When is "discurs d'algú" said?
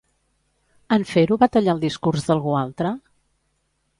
1.85-2.57